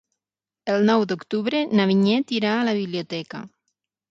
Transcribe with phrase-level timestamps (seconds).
[0.75, 3.45] El nou d'octubre na Vinyet irà a la biblioteca.